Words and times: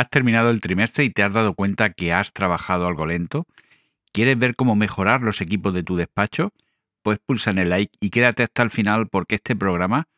¿Has 0.00 0.08
terminado 0.08 0.48
el 0.48 0.62
trimestre 0.62 1.04
y 1.04 1.10
te 1.10 1.22
has 1.22 1.34
dado 1.34 1.52
cuenta 1.52 1.92
que 1.92 2.14
has 2.14 2.32
trabajado 2.32 2.86
algo 2.86 3.04
lento? 3.04 3.46
¿Quieres 4.14 4.38
ver 4.38 4.56
cómo 4.56 4.74
mejorar 4.74 5.20
los 5.20 5.42
equipos 5.42 5.74
de 5.74 5.82
tu 5.82 5.94
despacho? 5.94 6.54
Pues 7.02 7.18
pulsa 7.18 7.50
en 7.50 7.58
el 7.58 7.68
like 7.68 7.98
y 8.00 8.08
quédate 8.08 8.42
hasta 8.42 8.62
el 8.62 8.70
final 8.70 9.08
porque 9.08 9.34
este 9.34 9.54
programa 9.54 10.08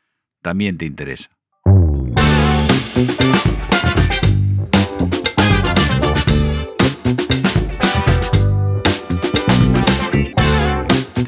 también 0.40 0.78
te 0.78 0.84
interesa. 0.84 1.30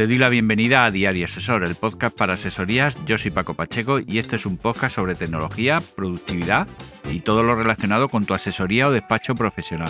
Te 0.05 0.09
doy 0.09 0.19
la 0.19 0.29
bienvenida 0.29 0.85
a 0.85 0.91
Diario 0.91 1.25
Asesor, 1.25 1.65
el 1.65 1.77
podcast 1.77 2.15
para 2.15 2.35
asesorías. 2.35 2.95
Yo 3.07 3.17
soy 3.17 3.31
Paco 3.31 3.55
Pacheco 3.55 4.01
y 4.07 4.19
este 4.19 4.37
es 4.37 4.45
un 4.45 4.59
podcast 4.59 4.97
sobre 4.97 5.15
tecnología, 5.15 5.81
productividad 5.97 6.69
y 7.11 7.21
todo 7.21 7.43
lo 7.43 7.57
relacionado 7.57 8.11
con 8.11 8.27
tu 8.27 8.35
asesoría 8.35 8.87
o 8.87 8.91
despacho 8.91 9.35
profesional. 9.35 9.89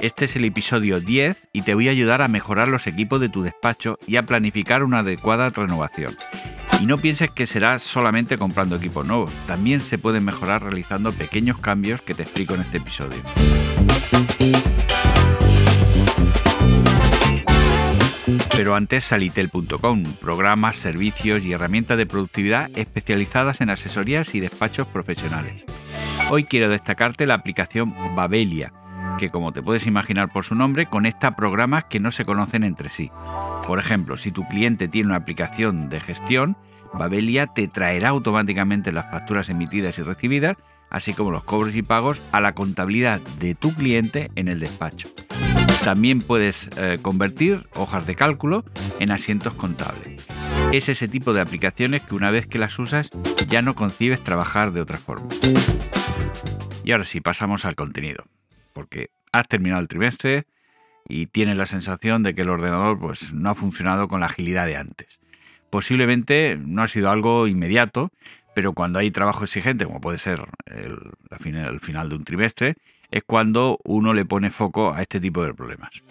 Este 0.00 0.24
es 0.24 0.36
el 0.36 0.46
episodio 0.46 0.98
10 0.98 1.48
y 1.52 1.60
te 1.60 1.74
voy 1.74 1.88
a 1.88 1.90
ayudar 1.90 2.22
a 2.22 2.28
mejorar 2.28 2.68
los 2.68 2.86
equipos 2.86 3.20
de 3.20 3.28
tu 3.28 3.42
despacho 3.42 3.98
y 4.06 4.16
a 4.16 4.24
planificar 4.24 4.82
una 4.82 5.00
adecuada 5.00 5.50
renovación. 5.50 6.16
Y 6.80 6.86
no 6.86 6.96
pienses 6.96 7.32
que 7.32 7.44
será 7.44 7.78
solamente 7.78 8.38
comprando 8.38 8.76
equipos 8.76 9.06
nuevos, 9.06 9.30
también 9.46 9.82
se 9.82 9.98
pueden 9.98 10.24
mejorar 10.24 10.62
realizando 10.62 11.12
pequeños 11.12 11.58
cambios 11.58 12.00
que 12.00 12.14
te 12.14 12.22
explico 12.22 12.54
en 12.54 12.62
este 12.62 12.78
episodio. 12.78 13.18
salitel.com, 18.88 20.04
programas, 20.20 20.76
servicios 20.76 21.44
y 21.44 21.52
herramientas 21.52 21.98
de 21.98 22.06
productividad 22.06 22.70
especializadas 22.76 23.60
en 23.60 23.70
asesorías 23.70 24.34
y 24.34 24.40
despachos 24.40 24.86
profesionales. 24.88 25.64
Hoy 26.30 26.44
quiero 26.44 26.68
destacarte 26.68 27.26
la 27.26 27.34
aplicación 27.34 27.94
Babelia, 28.14 28.72
que 29.18 29.30
como 29.30 29.52
te 29.52 29.62
puedes 29.62 29.86
imaginar 29.86 30.32
por 30.32 30.44
su 30.44 30.54
nombre, 30.54 30.86
conecta 30.86 31.36
programas 31.36 31.84
que 31.84 32.00
no 32.00 32.10
se 32.10 32.24
conocen 32.24 32.64
entre 32.64 32.88
sí. 32.88 33.10
Por 33.66 33.78
ejemplo, 33.78 34.16
si 34.16 34.32
tu 34.32 34.46
cliente 34.48 34.88
tiene 34.88 35.08
una 35.08 35.16
aplicación 35.16 35.88
de 35.88 36.00
gestión, 36.00 36.56
Babelia 36.92 37.46
te 37.46 37.68
traerá 37.68 38.08
automáticamente 38.08 38.92
las 38.92 39.10
facturas 39.10 39.48
emitidas 39.48 39.98
y 39.98 40.02
recibidas, 40.02 40.56
así 40.88 41.12
como 41.12 41.30
los 41.30 41.44
cobros 41.44 41.76
y 41.76 41.82
pagos 41.82 42.20
a 42.32 42.40
la 42.40 42.54
contabilidad 42.54 43.20
de 43.38 43.54
tu 43.54 43.74
cliente 43.74 44.30
en 44.34 44.48
el 44.48 44.58
despacho. 44.58 45.08
También 45.84 46.20
puedes 46.20 46.68
eh, 46.76 46.98
convertir 47.00 47.66
hojas 47.74 48.06
de 48.06 48.14
cálculo 48.14 48.64
en 48.98 49.10
asientos 49.10 49.54
contables. 49.54 50.26
Es 50.72 50.90
ese 50.90 51.08
tipo 51.08 51.32
de 51.32 51.40
aplicaciones 51.40 52.02
que 52.02 52.14
una 52.14 52.30
vez 52.30 52.46
que 52.46 52.58
las 52.58 52.78
usas 52.78 53.10
ya 53.48 53.62
no 53.62 53.74
concibes 53.74 54.22
trabajar 54.22 54.72
de 54.72 54.82
otra 54.82 54.98
forma. 54.98 55.28
Y 56.84 56.92
ahora 56.92 57.04
sí, 57.04 57.20
pasamos 57.20 57.64
al 57.64 57.76
contenido. 57.76 58.24
Porque 58.74 59.10
has 59.32 59.48
terminado 59.48 59.80
el 59.80 59.88
trimestre 59.88 60.46
y 61.08 61.26
tienes 61.26 61.56
la 61.56 61.66
sensación 61.66 62.22
de 62.22 62.34
que 62.34 62.42
el 62.42 62.50
ordenador 62.50 62.98
pues, 62.98 63.32
no 63.32 63.50
ha 63.50 63.54
funcionado 63.54 64.06
con 64.06 64.20
la 64.20 64.26
agilidad 64.26 64.66
de 64.66 64.76
antes. 64.76 65.18
Posiblemente 65.70 66.58
no 66.60 66.82
ha 66.82 66.88
sido 66.88 67.10
algo 67.10 67.46
inmediato, 67.46 68.10
pero 68.54 68.74
cuando 68.74 68.98
hay 68.98 69.10
trabajo 69.10 69.44
exigente, 69.44 69.86
como 69.86 70.00
puede 70.00 70.18
ser 70.18 70.44
el 70.66 71.80
final 71.80 72.08
de 72.10 72.14
un 72.14 72.24
trimestre, 72.24 72.76
es 73.10 73.22
cuando 73.24 73.78
uno 73.84 74.14
le 74.14 74.24
pone 74.24 74.50
foco 74.50 74.92
a 74.92 75.02
este 75.02 75.20
tipo 75.20 75.44
de 75.44 75.54
problemas. 75.54 76.02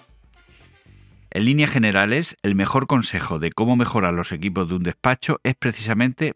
En 1.31 1.45
líneas 1.45 1.69
generales, 1.69 2.37
el 2.41 2.55
mejor 2.55 2.87
consejo 2.87 3.37
de 3.37 3.51
cómo 3.51 3.75
mejorar 3.75 4.13
los 4.13 4.31
equipos 4.31 4.67
de 4.67 4.75
un 4.75 4.83
despacho 4.83 5.39
es 5.43 5.53
precisamente 5.55 6.33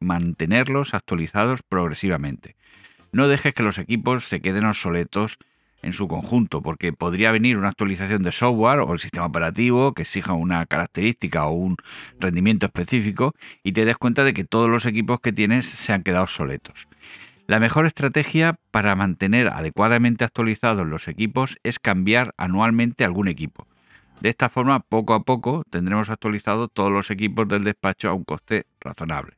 mantenerlos 0.00 0.92
actualizados 0.92 1.62
progresivamente. 1.62 2.54
No 3.10 3.26
dejes 3.26 3.54
que 3.54 3.62
los 3.62 3.78
equipos 3.78 4.24
se 4.28 4.40
queden 4.40 4.66
obsoletos 4.66 5.38
en 5.84 5.92
su 5.92 6.08
conjunto, 6.08 6.62
porque 6.62 6.92
podría 6.92 7.30
venir 7.30 7.56
una 7.56 7.68
actualización 7.68 8.22
de 8.22 8.32
software 8.32 8.80
o 8.80 8.92
el 8.92 8.98
sistema 8.98 9.26
operativo 9.26 9.92
que 9.92 10.02
exija 10.02 10.32
una 10.32 10.66
característica 10.66 11.46
o 11.46 11.52
un 11.52 11.76
rendimiento 12.18 12.66
específico 12.66 13.34
y 13.62 13.72
te 13.72 13.84
des 13.84 13.96
cuenta 13.96 14.24
de 14.24 14.34
que 14.34 14.44
todos 14.44 14.68
los 14.68 14.86
equipos 14.86 15.20
que 15.20 15.32
tienes 15.32 15.66
se 15.66 15.92
han 15.92 16.02
quedado 16.02 16.24
obsoletos. 16.24 16.88
La 17.46 17.60
mejor 17.60 17.84
estrategia 17.84 18.58
para 18.70 18.96
mantener 18.96 19.48
adecuadamente 19.48 20.24
actualizados 20.24 20.86
los 20.86 21.08
equipos 21.08 21.58
es 21.62 21.78
cambiar 21.78 22.34
anualmente 22.38 23.04
algún 23.04 23.28
equipo. 23.28 23.66
De 24.20 24.30
esta 24.30 24.48
forma, 24.48 24.80
poco 24.80 25.12
a 25.12 25.24
poco 25.24 25.62
tendremos 25.68 26.08
actualizados 26.08 26.70
todos 26.72 26.90
los 26.90 27.10
equipos 27.10 27.46
del 27.46 27.64
despacho 27.64 28.08
a 28.08 28.14
un 28.14 28.24
coste 28.24 28.64
razonable. 28.80 29.36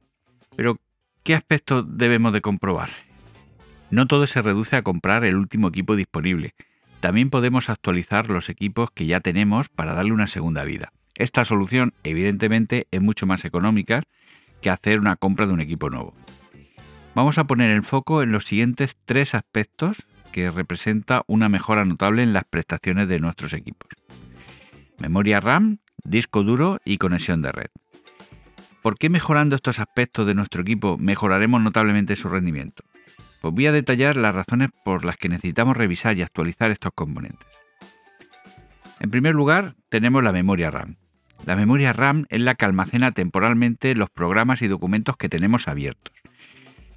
Pero, 0.55 0.78
¿qué 1.25 1.34
aspectos 1.34 1.84
debemos 1.99 2.33
de 2.33 2.43
comprobar? 2.43 2.91
No 3.91 4.06
todo 4.06 4.28
se 4.28 4.41
reduce 4.41 4.77
a 4.77 4.83
comprar 4.83 5.25
el 5.25 5.34
último 5.34 5.69
equipo 5.69 5.97
disponible. 5.97 6.55
También 7.00 7.28
podemos 7.28 7.69
actualizar 7.69 8.31
los 8.31 8.49
equipos 8.49 8.93
que 8.93 9.06
ya 9.06 9.19
tenemos 9.19 9.69
para 9.69 9.94
darle 9.94 10.12
una 10.12 10.28
segunda 10.28 10.62
vida. 10.62 10.93
Esta 11.17 11.44
solución, 11.44 11.93
evidentemente, 12.05 12.87
es 12.93 13.00
mucho 13.00 13.27
más 13.27 13.44
económica 13.44 14.05
que 14.61 14.71
hacer 14.71 15.00
una 15.00 15.17
compra 15.17 15.47
de 15.47 15.55
un 15.55 15.61
equipo 15.61 15.91
nuevo. 15.91 16.15
Vamos 17.16 17.38
a 17.38 17.44
poner 17.44 17.71
el 17.71 17.82
foco 17.82 18.22
en 18.22 18.31
los 18.31 18.44
siguientes 18.44 18.99
tres 19.06 19.34
aspectos 19.34 20.06
que 20.32 20.50
representa 20.50 21.22
una 21.27 21.49
mejora 21.49 21.87
notable 21.87 22.22
en 22.22 22.34
las 22.34 22.44
prestaciones 22.44 23.09
de 23.09 23.21
nuestros 23.21 23.54
equipos. 23.54 23.88
Memoria 24.99 25.41
RAM, 25.41 25.78
disco 26.05 26.43
duro 26.43 26.78
y 26.84 26.99
conexión 26.99 27.41
de 27.41 27.53
red. 27.53 27.71
¿Por 28.82 28.99
qué 28.99 29.09
mejorando 29.09 29.56
estos 29.56 29.78
aspectos 29.78 30.26
de 30.26 30.34
nuestro 30.34 30.60
equipo 30.60 30.99
mejoraremos 30.99 31.62
notablemente 31.62 32.16
su 32.16 32.28
rendimiento? 32.28 32.84
Pues 33.41 33.55
voy 33.55 33.66
a 33.66 33.72
detallar 33.72 34.19
las 34.19 34.34
razones 34.34 34.69
por 34.84 35.06
las 35.06 35.16
que 35.16 35.31
necesitamos 35.31 35.75
revisar 35.75 36.19
y 36.19 36.22
actualizar 36.22 36.71
estos 36.71 36.93
componentes. 36.94 37.49
En 39.00 39.10
primer 39.10 39.34
lugar, 39.34 39.75
tenemos 39.88 40.22
la 40.22 40.32
memoria 40.32 40.71
RAM. 40.71 40.97
La 41.47 41.56
memoria 41.56 41.94
RAM 41.94 42.26
es 42.28 42.43
la 42.43 42.56
que 42.56 42.66
almacena 42.66 43.12
temporalmente 43.12 43.94
los 43.94 44.10
programas 44.10 44.60
y 44.60 44.69
documentos 44.69 45.16
que 45.16 45.31
tenemos 45.31 45.66
abiertos. 45.66 46.12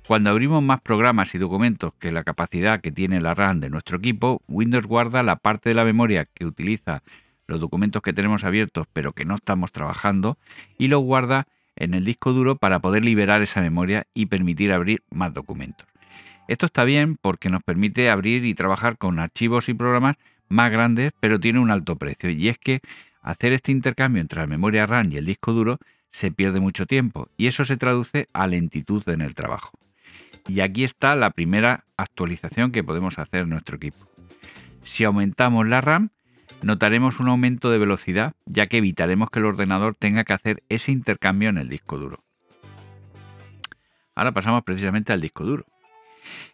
Cuando 0.10 0.32
abrimos 0.32 0.64
más 0.64 0.82
programas 0.82 1.36
y 1.36 1.38
documentos 1.38 1.94
que 2.00 2.12
la 2.12 2.24
capacidad 2.24 2.82
que 2.82 2.92
tiene 2.92 3.22
la 3.22 3.36
RAM 3.36 3.60
de 3.60 3.70
nuestro 3.70 4.00
equipo, 4.00 4.42
Windows 4.48 4.88
guarda 4.88 5.22
la 5.22 5.36
parte 5.36 5.70
de 5.70 5.76
la 5.76 5.86
memoria 5.86 6.26
que 6.26 6.48
utiliza 6.48 7.04
los 7.46 7.60
documentos 7.60 8.02
que 8.02 8.12
tenemos 8.12 8.44
abiertos 8.44 8.88
pero 8.92 9.14
que 9.14 9.24
no 9.24 9.36
estamos 9.36 9.72
trabajando 9.72 10.40
y 10.80 10.88
los 10.88 11.04
guarda 11.04 11.46
en 11.76 11.94
el 11.94 12.06
disco 12.06 12.34
duro 12.34 12.56
para 12.56 12.80
poder 12.80 13.06
liberar 13.06 13.44
esa 13.44 13.62
memoria 13.62 14.08
y 14.16 14.26
permitir 14.26 14.74
abrir 14.74 15.04
más 15.12 15.32
documentos. 15.32 15.88
Esto 16.48 16.66
está 16.66 16.86
bien 16.86 17.16
porque 17.22 17.52
nos 17.52 17.62
permite 17.62 18.10
abrir 18.10 18.46
y 18.46 18.56
trabajar 18.56 18.98
con 18.98 19.20
archivos 19.20 19.70
y 19.70 19.76
programas 19.76 20.16
más 20.48 20.72
grandes 20.72 21.12
pero 21.20 21.40
tiene 21.40 21.60
un 21.60 21.70
alto 21.70 21.98
precio 21.98 22.32
y 22.32 22.48
es 22.48 22.58
que 22.58 22.82
hacer 23.22 23.54
este 23.54 23.72
intercambio 23.72 24.24
entre 24.24 24.40
la 24.40 24.48
memoria 24.48 24.88
RAM 24.88 25.12
y 25.12 25.18
el 25.18 25.28
disco 25.28 25.54
duro 25.54 25.78
se 26.10 26.32
pierde 26.32 26.60
mucho 26.60 26.88
tiempo 26.88 27.30
y 27.38 27.46
eso 27.46 27.64
se 27.64 27.78
traduce 27.78 28.28
a 28.34 28.48
lentitud 28.48 29.08
en 29.08 29.22
el 29.22 29.36
trabajo. 29.36 29.78
Y 30.50 30.62
aquí 30.62 30.84
está 30.84 31.16
la 31.16 31.30
primera 31.30 31.86
actualización 31.96 32.72
que 32.72 32.84
podemos 32.84 33.20
hacer 33.20 33.42
en 33.42 33.50
nuestro 33.50 33.78
equipo. 33.78 34.10
Si 34.82 35.04
aumentamos 35.04 35.68
la 35.68 35.80
RAM, 35.80 36.10
notaremos 36.64 37.20
un 37.20 37.28
aumento 37.28 37.70
de 37.70 37.78
velocidad, 37.78 38.34
ya 38.48 38.66
que 38.66 38.80
evitaremos 38.80 39.30
que 39.30 39.38
el 39.38 39.46
ordenador 39.46 39.94
tenga 39.94 40.24
que 40.24 40.34
hacer 40.34 40.64
ese 40.68 40.92
intercambio 40.92 41.50
en 41.50 41.60
el 41.60 41.70
disco 41.70 42.00
duro. 42.00 42.24
Ahora 44.16 44.32
pasamos 44.32 44.64
precisamente 44.64 45.14
al 45.14 45.22
disco 45.22 45.44
duro, 45.44 45.68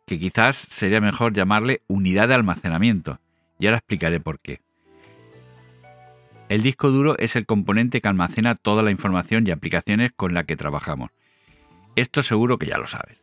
que 0.06 0.20
quizás 0.20 0.58
sería 0.58 1.00
mejor 1.00 1.32
llamarle 1.32 1.82
unidad 1.88 2.28
de 2.28 2.36
almacenamiento, 2.36 3.22
y 3.60 3.68
ahora 3.68 3.78
explicaré 3.78 4.20
por 4.20 4.42
qué. 4.42 4.60
El 6.50 6.64
disco 6.64 6.92
duro 6.92 7.18
es 7.18 7.38
el 7.38 7.46
componente 7.46 8.02
que 8.02 8.10
almacena 8.10 8.56
toda 8.56 8.84
la 8.84 8.92
información 8.92 9.48
y 9.48 9.52
aplicaciones 9.52 10.12
con 10.12 10.34
la 10.34 10.44
que 10.44 10.58
trabajamos. 10.58 11.12
Esto 11.96 12.22
seguro 12.24 12.60
que 12.60 12.68
ya 12.68 12.78
lo 12.78 12.88
sabes. 12.88 13.20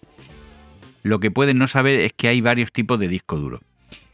Lo 1.03 1.21
que 1.21 1.31
pueden 1.31 1.59
no 1.59 1.67
saber 1.67 2.01
es 2.01 2.13
que 2.13 2.29
hay 2.29 2.41
varios 2.41 2.73
tipos 2.73 2.99
de 2.99 3.09
disco 3.09 3.37
duro. 3.37 3.61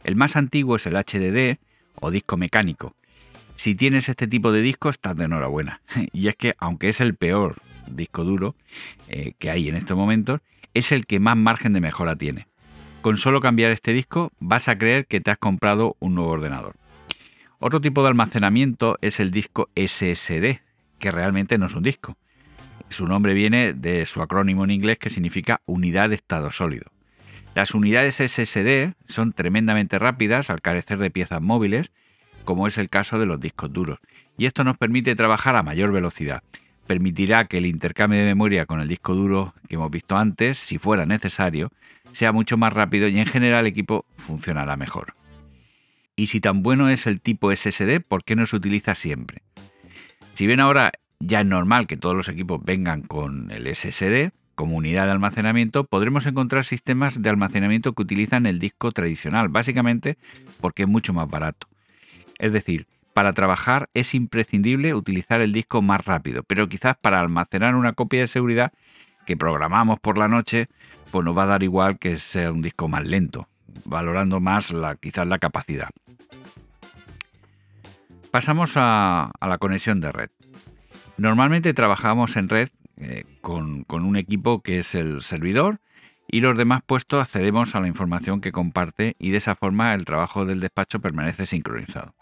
El 0.03 0.15
más 0.15 0.35
antiguo 0.35 0.75
es 0.75 0.85
el 0.87 0.95
HDD 0.95 1.59
o 1.95 2.11
disco 2.11 2.37
mecánico. 2.37 2.95
Si 3.55 3.75
tienes 3.75 4.09
este 4.09 4.27
tipo 4.27 4.51
de 4.51 4.61
disco, 4.61 4.89
estás 4.89 5.15
de 5.17 5.25
enhorabuena. 5.25 5.81
Y 6.13 6.29
es 6.29 6.35
que, 6.35 6.55
aunque 6.59 6.89
es 6.89 7.01
el 7.01 7.15
peor 7.15 7.57
disco 7.87 8.23
duro 8.23 8.55
eh, 9.07 9.33
que 9.37 9.49
hay 9.49 9.69
en 9.69 9.75
estos 9.75 9.97
momentos, 9.97 10.41
es 10.73 10.91
el 10.91 11.05
que 11.05 11.19
más 11.19 11.37
margen 11.37 11.73
de 11.73 11.81
mejora 11.81 12.15
tiene. 12.15 12.47
Con 13.01 13.17
solo 13.17 13.41
cambiar 13.41 13.71
este 13.71 13.93
disco, 13.93 14.31
vas 14.39 14.67
a 14.67 14.77
creer 14.77 15.05
que 15.05 15.21
te 15.21 15.31
has 15.31 15.37
comprado 15.37 15.95
un 15.99 16.15
nuevo 16.15 16.31
ordenador. 16.31 16.75
Otro 17.59 17.81
tipo 17.81 18.01
de 18.01 18.09
almacenamiento 18.09 18.97
es 19.01 19.19
el 19.19 19.31
disco 19.31 19.69
SSD, 19.75 20.61
que 20.97 21.11
realmente 21.11 21.57
no 21.57 21.67
es 21.67 21.75
un 21.75 21.83
disco. 21.83 22.17
Su 22.89 23.07
nombre 23.07 23.33
viene 23.33 23.73
de 23.73 24.05
su 24.05 24.21
acrónimo 24.21 24.63
en 24.63 24.71
inglés 24.71 24.97
que 24.97 25.09
significa 25.09 25.61
unidad 25.65 26.09
de 26.09 26.15
estado 26.15 26.51
sólido. 26.51 26.91
Las 27.55 27.73
unidades 27.73 28.15
SSD 28.15 28.93
son 29.05 29.33
tremendamente 29.33 29.99
rápidas 29.99 30.49
al 30.49 30.61
carecer 30.61 30.97
de 30.99 31.11
piezas 31.11 31.41
móviles, 31.41 31.91
como 32.45 32.67
es 32.67 32.77
el 32.77 32.89
caso 32.89 33.19
de 33.19 33.25
los 33.25 33.39
discos 33.39 33.71
duros, 33.71 33.99
y 34.37 34.45
esto 34.45 34.63
nos 34.63 34.77
permite 34.77 35.15
trabajar 35.15 35.55
a 35.55 35.63
mayor 35.63 35.91
velocidad. 35.91 36.43
permitirá 36.87 37.45
que 37.45 37.59
el 37.59 37.67
intercambio 37.67 38.17
de 38.17 38.25
memoria 38.25 38.65
con 38.65 38.79
el 38.79 38.87
disco 38.87 39.13
duro 39.13 39.53
que 39.67 39.75
hemos 39.75 39.91
visto 39.91 40.17
antes, 40.17 40.57
si 40.57 40.79
fuera 40.79 41.05
necesario, 41.05 41.71
sea 42.13 42.31
mucho 42.31 42.57
más 42.57 42.73
rápido 42.73 43.07
y 43.07 43.19
en 43.19 43.27
general 43.27 43.67
el 43.67 43.71
equipo 43.71 44.05
funcionará 44.17 44.75
mejor. 44.75 45.13
Y 46.15 46.27
si 46.27 46.41
tan 46.41 46.63
bueno 46.63 46.89
es 46.89 47.05
el 47.05 47.21
tipo 47.21 47.55
SSD, 47.55 48.01
¿por 48.01 48.23
qué 48.23 48.35
no 48.35 48.47
se 48.47 48.55
utiliza 48.55 48.95
siempre? 48.95 49.43
Si 50.33 50.47
bien 50.47 50.59
ahora 50.59 50.91
ya 51.19 51.41
es 51.41 51.45
normal 51.45 51.87
que 51.87 51.97
todos 51.97 52.15
los 52.15 52.29
equipos 52.29 52.63
vengan 52.63 53.01
con 53.01 53.51
el 53.51 53.73
SSD 53.73 54.31
como 54.55 54.75
unidad 54.75 55.05
de 55.05 55.11
almacenamiento, 55.11 55.85
podremos 55.85 56.25
encontrar 56.25 56.65
sistemas 56.65 57.21
de 57.21 57.29
almacenamiento 57.29 57.93
que 57.93 58.01
utilizan 58.01 58.45
el 58.45 58.59
disco 58.59 58.91
tradicional, 58.91 59.47
básicamente 59.47 60.17
porque 60.59 60.83
es 60.83 60.89
mucho 60.89 61.13
más 61.13 61.29
barato. 61.29 61.67
Es 62.39 62.51
decir, 62.51 62.85
para 63.13 63.31
trabajar 63.31 63.89
es 63.93 64.13
imprescindible 64.13 64.93
utilizar 64.93 65.39
el 65.39 65.53
disco 65.53 65.81
más 65.81 66.05
rápido, 66.05 66.43
pero 66.43 66.67
quizás 66.67 66.97
para 66.97 67.21
almacenar 67.21 67.75
una 67.75 67.93
copia 67.93 68.19
de 68.19 68.27
seguridad 68.27 68.73
que 69.25 69.37
programamos 69.37 69.99
por 69.99 70.17
la 70.17 70.27
noche, 70.27 70.67
pues 71.11 71.23
nos 71.23 71.37
va 71.37 71.43
a 71.43 71.47
dar 71.47 71.63
igual 71.63 71.97
que 71.97 72.17
sea 72.17 72.51
un 72.51 72.61
disco 72.61 72.87
más 72.87 73.05
lento, 73.05 73.47
valorando 73.85 74.39
más 74.39 74.71
la, 74.71 74.95
quizás 74.95 75.27
la 75.27 75.39
capacidad. 75.39 75.89
Pasamos 78.31 78.73
a, 78.75 79.31
la 79.41 79.57
conexión 79.57 80.01
de 80.01 80.11
red. 80.11 80.29
Normalmente 81.19 81.73
trabajamos 81.73 82.37
en 82.37 82.47
red 82.47 82.69
eh, 82.95 83.25
con, 83.41 83.85
un 83.89 84.15
equipo 84.15 84.61
que 84.61 84.79
es 84.79 84.95
el 84.95 85.21
servidor 85.21 85.81
y 86.31 86.39
los 86.39 86.57
demás 86.57 86.81
puestos 86.85 87.21
accedemos 87.21 87.75
a 87.75 87.81
la 87.81 87.87
información 87.87 88.39
que 88.39 88.53
comparte 88.53 89.17
y 89.19 89.31
de 89.31 89.37
esa 89.37 89.55
forma 89.55 89.93
el 89.93 90.05
trabajo 90.05 90.45
del 90.45 90.61
despacho 90.61 91.01
permanece 91.01 91.45
sincronizado. 91.45 92.13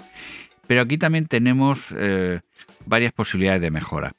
Pero 0.66 0.82
aquí 0.82 0.98
también 0.98 1.28
tenemos 1.28 1.94
eh, 1.96 2.42
varias 2.88 3.14
posibilidades 3.14 3.62
de 3.62 3.70
mejora. 3.70 4.14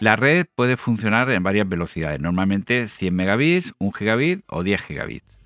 La 0.00 0.16
red 0.16 0.46
puede 0.52 0.76
funcionar 0.76 1.30
en 1.30 1.44
varias 1.44 1.68
velocidades, 1.68 2.20
normalmente 2.20 2.88
100 2.88 3.14
megabits, 3.14 3.72
1 3.78 3.92
gigabit 3.92 4.42
o 4.48 4.64
10 4.64 4.82
gigabits. 4.82 5.38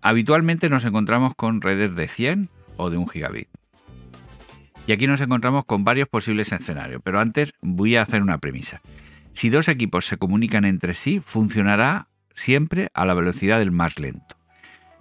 Habitualmente 0.00 0.70
nos 0.70 0.86
encontramos 0.86 1.34
con 1.34 1.60
redes 1.60 1.94
de 1.94 2.08
100 2.08 2.48
o 2.78 2.88
de 2.88 2.96
1 2.96 3.06
gigabit. 3.08 3.48
Y 4.86 4.92
aquí 4.92 5.06
nos 5.06 5.20
encontramos 5.20 5.64
con 5.64 5.84
varios 5.84 6.08
posibles 6.08 6.52
escenarios, 6.52 7.00
pero 7.02 7.20
antes 7.20 7.52
voy 7.62 7.96
a 7.96 8.02
hacer 8.02 8.22
una 8.22 8.38
premisa. 8.38 8.82
Si 9.32 9.48
dos 9.48 9.68
equipos 9.68 10.06
se 10.06 10.18
comunican 10.18 10.64
entre 10.64 10.94
sí, 10.94 11.20
funcionará 11.24 12.08
siempre 12.34 12.90
a 12.92 13.06
la 13.06 13.14
velocidad 13.14 13.58
del 13.58 13.70
más 13.70 13.98
lento. 13.98 14.36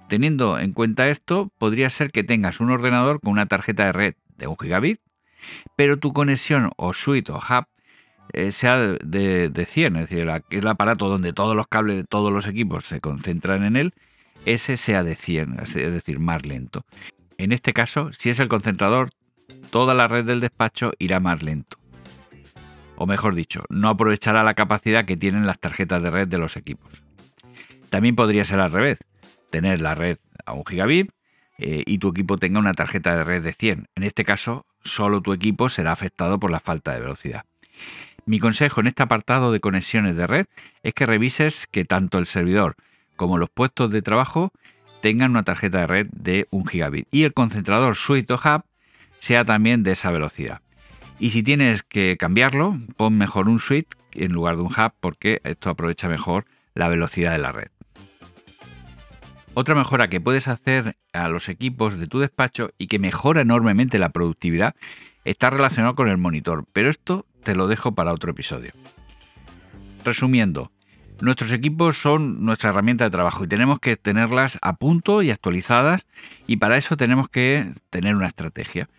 Teniendo 0.07 0.57
en 0.57 0.71
cuenta 0.73 1.09
esto, 1.09 1.51
podría 1.57 1.89
ser 1.89 2.11
que 2.11 2.23
tengas 2.23 2.59
un 2.59 2.69
ordenador 2.69 3.19
con 3.19 3.33
una 3.33 3.45
tarjeta 3.45 3.85
de 3.85 3.91
red 3.91 4.15
de 4.37 4.47
1 4.47 4.57
gigabit, 4.61 4.99
pero 5.75 5.97
tu 5.97 6.13
conexión 6.13 6.71
o 6.77 6.93
suite 6.93 7.31
o 7.31 7.37
hub 7.37 7.65
eh, 8.31 8.51
sea 8.51 8.77
de, 8.77 9.49
de, 9.49 9.65
100, 9.65 9.95
es 9.97 10.09
decir, 10.09 10.29
el 10.49 10.67
aparato 10.67 11.09
donde 11.09 11.33
todos 11.33 11.55
los 11.55 11.67
cables 11.67 11.97
de 11.97 12.03
todos 12.05 12.31
los 12.31 12.47
equipos 12.47 12.85
se 12.85 13.01
concentran 13.01 13.63
en 13.63 13.75
él, 13.75 13.93
ese 14.45 14.77
sea 14.77 15.03
de 15.03 15.15
100, 15.15 15.59
es 15.59 15.73
decir, 15.73 16.19
más 16.19 16.45
lento. 16.45 16.85
En 17.37 17.51
este 17.51 17.73
caso, 17.73 18.13
si 18.13 18.29
es 18.29 18.39
el 18.39 18.47
concentrador, 18.47 19.09
toda 19.69 19.93
la 19.93 20.07
red 20.07 20.25
del 20.25 20.39
despacho 20.39 20.93
irá 20.99 21.19
más 21.19 21.43
lento. 21.43 21.77
O 22.95 23.05
mejor 23.05 23.35
dicho, 23.35 23.63
no 23.69 23.89
aprovechará 23.89 24.43
la 24.43 24.53
capacidad 24.53 25.05
que 25.05 25.17
tienen 25.17 25.47
las 25.47 25.59
tarjetas 25.59 26.01
de 26.01 26.11
red 26.11 26.27
de 26.27 26.37
los 26.37 26.57
equipos. 26.57 27.03
También 27.89 28.15
podría 28.15 28.45
ser 28.45 28.59
al 28.59 28.71
revés, 28.71 28.99
tener 29.49 29.81
la 29.81 29.95
red 29.95 30.17
a 30.45 30.53
1 30.53 30.63
gigabit 30.67 31.11
eh, 31.57 31.83
y 31.85 31.97
tu 31.97 32.09
equipo 32.09 32.37
tenga 32.37 32.59
una 32.59 32.73
tarjeta 32.73 33.15
de 33.15 33.23
red 33.23 33.43
de 33.43 33.53
100. 33.53 33.87
En 33.95 34.03
este 34.03 34.23
caso, 34.23 34.65
solo 34.83 35.21
tu 35.21 35.33
equipo 35.33 35.69
será 35.69 35.91
afectado 35.91 36.39
por 36.39 36.51
la 36.51 36.59
falta 36.59 36.93
de 36.93 37.01
velocidad. 37.01 37.45
Mi 38.25 38.39
consejo 38.39 38.81
en 38.81 38.87
este 38.87 39.03
apartado 39.03 39.51
de 39.51 39.59
conexiones 39.59 40.15
de 40.15 40.27
red 40.27 40.45
es 40.81 40.93
que 40.93 41.05
revises 41.05 41.67
que 41.67 41.85
tanto 41.85 42.17
el 42.17 42.25
servidor 42.25 42.75
como 43.15 43.37
los 43.37 43.49
puestos 43.49 43.91
de 43.91 44.01
trabajo 44.01 44.51
tengan 45.01 45.31
una 45.31 45.43
tarjeta 45.43 45.79
de 45.79 45.87
red 45.87 46.07
de 46.11 46.47
1 46.51 46.65
gigabit 46.65 47.07
y 47.11 47.23
el 47.23 47.33
concentrador 47.33 47.95
suite 47.95 48.33
hub 48.33 48.63
sea 49.23 49.45
también 49.45 49.83
de 49.83 49.93
esa 49.93 50.11
velocidad. 50.11 50.59
Y 51.17 51.29
si 51.29 51.43
tienes 51.43 51.81
que 51.81 52.17
cambiarlo, 52.17 52.77
pon 52.97 53.17
mejor 53.17 53.47
un 53.47 53.59
suite 53.59 53.95
en 54.11 54.33
lugar 54.33 54.57
de 54.57 54.63
un 54.63 54.67
hub 54.67 54.91
porque 54.99 55.39
esto 55.45 55.69
aprovecha 55.69 56.09
mejor 56.09 56.43
la 56.73 56.89
velocidad 56.89 57.31
de 57.31 57.37
la 57.37 57.53
red. 57.53 57.69
Otra 59.53 59.75
mejora 59.75 60.09
que 60.09 60.19
puedes 60.19 60.49
hacer 60.49 60.97
a 61.13 61.29
los 61.29 61.47
equipos 61.47 61.97
de 61.97 62.07
tu 62.07 62.19
despacho 62.19 62.71
y 62.77 62.87
que 62.87 62.99
mejora 62.99 63.39
enormemente 63.39 63.97
la 63.97 64.09
productividad 64.09 64.75
está 65.23 65.49
relacionado 65.49 65.95
con 65.95 66.09
el 66.09 66.17
monitor, 66.17 66.65
pero 66.73 66.89
esto 66.89 67.25
te 67.43 67.55
lo 67.55 67.69
dejo 67.69 67.95
para 67.95 68.11
otro 68.11 68.31
episodio. 68.31 68.73
Resumiendo, 70.03 70.72
nuestros 71.23 71.53
equipos 71.53 71.97
son 71.97 72.43
nuestra 72.43 72.71
herramienta 72.71 73.05
de 73.05 73.09
trabajo 73.09 73.45
y 73.45 73.47
tenemos 73.47 73.79
que 73.79 73.95
tenerlas 73.95 74.59
a 74.61 74.75
punto 74.75 75.21
y 75.21 75.31
actualizadas 75.31 76.05
y 76.47 76.57
para 76.57 76.75
eso 76.75 76.97
tenemos 76.97 77.29
que 77.29 77.71
tener 77.89 78.15
una 78.15 78.27
estrategia. 78.27 78.89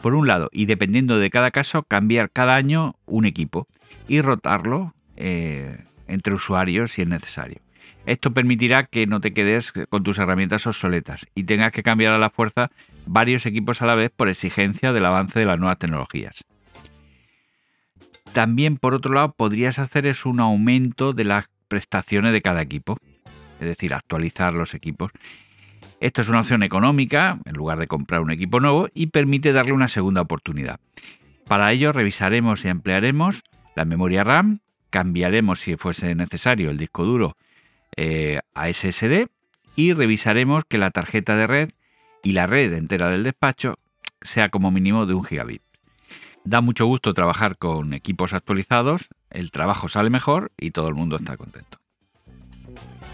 Por 0.00 0.14
un 0.14 0.28
lado, 0.28 0.48
y 0.52 0.66
dependiendo 0.66 1.18
de 1.18 1.30
cada 1.30 1.50
caso, 1.50 1.82
cambiar 1.82 2.30
cada 2.30 2.54
año 2.54 2.94
un 3.06 3.24
equipo 3.24 3.66
y 4.06 4.20
rotarlo 4.20 4.94
eh, 5.16 5.84
entre 6.06 6.34
usuarios 6.34 6.92
si 6.92 7.02
es 7.02 7.08
necesario. 7.08 7.60
Esto 8.06 8.32
permitirá 8.32 8.84
que 8.84 9.08
no 9.08 9.20
te 9.20 9.32
quedes 9.34 9.72
con 9.88 10.04
tus 10.04 10.18
herramientas 10.18 10.66
obsoletas 10.68 11.26
y 11.34 11.44
tengas 11.44 11.72
que 11.72 11.82
cambiar 11.82 12.14
a 12.14 12.18
la 12.18 12.30
fuerza 12.30 12.70
varios 13.06 13.44
equipos 13.44 13.82
a 13.82 13.86
la 13.86 13.96
vez 13.96 14.12
por 14.14 14.28
exigencia 14.28 14.92
del 14.92 15.04
avance 15.04 15.38
de 15.38 15.46
las 15.46 15.58
nuevas 15.58 15.78
tecnologías. 15.78 16.44
También, 18.32 18.78
por 18.78 18.94
otro 18.94 19.12
lado, 19.12 19.34
podrías 19.34 19.78
hacer 19.78 20.06
es 20.06 20.24
un 20.24 20.40
aumento 20.40 21.12
de 21.12 21.24
las 21.24 21.51
prestaciones 21.72 22.32
de 22.32 22.42
cada 22.42 22.60
equipo, 22.60 22.98
es 23.58 23.66
decir, 23.66 23.94
actualizar 23.94 24.52
los 24.52 24.74
equipos. 24.74 25.10
Esto 26.00 26.20
es 26.20 26.28
una 26.28 26.40
opción 26.40 26.62
económica, 26.62 27.38
en 27.46 27.54
lugar 27.54 27.78
de 27.78 27.86
comprar 27.86 28.20
un 28.20 28.30
equipo 28.30 28.60
nuevo, 28.60 28.88
y 28.92 29.06
permite 29.06 29.54
darle 29.54 29.72
una 29.72 29.88
segunda 29.88 30.20
oportunidad. 30.20 30.80
Para 31.48 31.72
ello 31.72 31.90
revisaremos 31.92 32.62
y 32.66 32.68
ampliaremos 32.68 33.42
la 33.74 33.86
memoria 33.86 34.22
RAM, 34.22 34.60
cambiaremos 34.90 35.60
si 35.60 35.76
fuese 35.78 36.14
necesario 36.14 36.68
el 36.68 36.76
disco 36.76 37.04
duro 37.04 37.38
eh, 37.96 38.40
a 38.52 38.70
SSD 38.70 39.28
y 39.74 39.94
revisaremos 39.94 40.64
que 40.68 40.76
la 40.76 40.90
tarjeta 40.90 41.36
de 41.36 41.46
red 41.46 41.70
y 42.22 42.32
la 42.32 42.44
red 42.44 42.74
entera 42.74 43.08
del 43.08 43.22
despacho 43.22 43.78
sea 44.20 44.50
como 44.50 44.70
mínimo 44.70 45.06
de 45.06 45.14
un 45.14 45.24
gigabit. 45.24 45.62
Da 46.44 46.60
mucho 46.60 46.86
gusto 46.86 47.14
trabajar 47.14 47.56
con 47.56 47.94
equipos 47.94 48.32
actualizados, 48.32 49.08
el 49.30 49.50
trabajo 49.50 49.88
sale 49.88 50.10
mejor 50.10 50.52
y 50.56 50.72
todo 50.72 50.88
el 50.88 50.94
mundo 50.94 51.16
está 51.16 51.36
contento. 51.36 51.81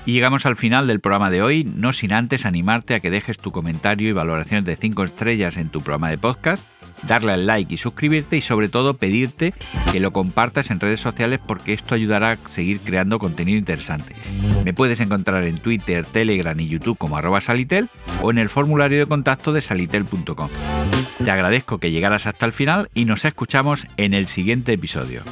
Y 0.07 0.13
llegamos 0.13 0.47
al 0.47 0.57
final 0.57 0.87
del 0.87 1.01
programa 1.01 1.31
de 1.31 1.43
hoy, 1.43 1.65
no 1.65 1.93
sin 1.93 2.13
antes 2.13 2.47
animarte 2.47 2.95
a 2.95 3.01
que 3.01 3.11
dejes 3.11 3.39
tu 3.39 3.51
comentario 3.51 4.09
y 4.09 4.13
valoración 4.13 4.65
de 4.65 4.77
5 4.77 5.05
estrellas 5.05 5.57
en 5.59 5.69
tu 5.69 5.81
programa 5.81 6.09
de 6.09 6.17
podcast, 6.17 6.63
darle 7.07 7.33
al 7.33 7.47
like 7.47 7.73
y 7.73 7.77
suscribirte 7.77 8.37
y 8.37 8.41
sobre 8.41 8.69
todo 8.69 8.95
pedirte 8.95 9.53
que 9.93 10.01
lo 10.01 10.13
compartas 10.13 10.71
en 10.71 10.81
redes 10.81 11.01
sociales 11.01 11.41
porque 11.47 11.73
esto 11.73 11.95
ayudará 11.95 12.33
a 12.33 12.49
seguir 12.49 12.81
creando 12.81 13.19
contenido 13.19 13.59
interesante. 13.59 14.15
Me 14.65 14.73
puedes 14.73 15.01
encontrar 15.01 15.45
en 15.45 15.59
Twitter, 15.59 16.05
Telegram 16.05 16.59
y 16.59 16.69
YouTube 16.69 16.99
como 16.99 17.17
arroba 17.17 17.41
salitel 17.41 17.89
o 18.23 18.31
en 18.31 18.39
el 18.39 18.49
formulario 18.49 18.99
de 18.99 19.07
contacto 19.07 19.53
de 19.53 19.61
salitel.com. 19.61 20.49
Te 21.25 21.31
agradezco 21.31 21.79
que 21.79 21.91
llegaras 21.91 22.27
hasta 22.27 22.47
el 22.47 22.53
final 22.53 22.89
y 22.95 23.05
nos 23.05 23.25
escuchamos 23.25 23.87
en 23.97 24.15
el 24.15 24.27
siguiente 24.27 24.73
episodio. 24.73 25.23